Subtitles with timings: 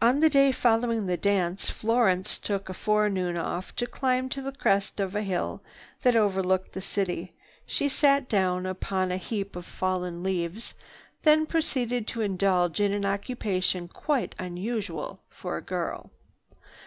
[0.00, 4.50] On the day following the dance, Florence took a forenoon off to climb to the
[4.50, 5.62] crest of a hill
[6.04, 7.34] that overlooked the city.
[7.66, 10.72] She sat herself down upon a heap of fallen leaves,
[11.24, 16.10] then proceeded to indulge in an occupation quite unusual for a girl.